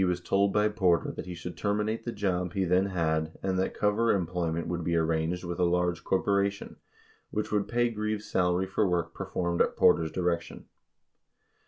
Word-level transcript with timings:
Greaves 0.01 0.07
said 0.17 0.17
he 0.17 0.21
was 0.23 0.29
told 0.29 0.51
by 0.51 0.67
Porter 0.67 1.11
that 1.11 1.27
he 1.27 1.35
should 1.35 1.55
terminate 1.55 2.05
the 2.05 2.11
job 2.11 2.53
he 2.53 2.65
then 2.65 2.87
had 2.87 3.37
and 3.43 3.59
that 3.59 3.75
cover 3.75 4.11
employment 4.11 4.65
would 4.67 4.83
be 4.83 4.95
arranged 4.95 5.43
with 5.43 5.59
a 5.59 5.63
large 5.63 6.03
corporation, 6.03 6.77
which 7.29 7.51
would 7.51 7.67
pav 7.67 7.93
Greaves' 7.93 8.25
salary 8.25 8.65
for 8.65 8.87
work 8.89 9.13
performed 9.13 9.61
at 9.61 9.77
Porter's 9.77 10.11
direction. 10.11 10.65